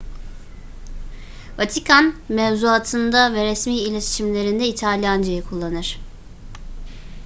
[1.57, 5.99] vatikan mevzuatında ve resmi iletişimlerinde i̇talyancayı kullanır